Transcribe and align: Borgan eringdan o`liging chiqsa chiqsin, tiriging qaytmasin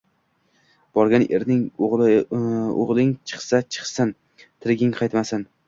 Borgan 0.99 1.25
eringdan 1.39 2.55
o`liging 2.85 3.13
chiqsa 3.33 3.63
chiqsin, 3.79 4.17
tiriging 4.43 4.99
qaytmasin 5.01 5.49